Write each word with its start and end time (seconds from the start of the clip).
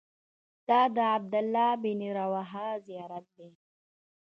دا 0.67 0.81
د 0.95 0.97
عبدالله 1.15 1.69
بن 1.83 1.99
رواحه 2.19 2.67
زیارت 2.87 3.25
دی. 3.37 3.49